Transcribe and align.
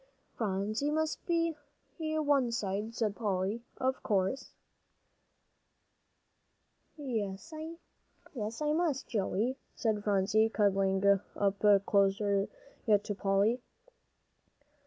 "Phronsie 0.33 0.89
must 0.89 1.23
be 1.27 1.53
one 1.99 2.51
side," 2.51 2.95
said 2.95 3.15
Polly, 3.15 3.61
"of 3.77 4.01
course." 4.01 4.49
"Yes, 6.97 7.53
I 7.55 8.73
must, 8.73 9.07
Joey," 9.07 9.57
said 9.75 10.03
Phronsie, 10.03 10.49
cuddling 10.49 11.03
up 11.35 11.85
closer 11.85 12.47
yet 12.87 13.03
to 13.03 13.13
Polly. 13.13 13.61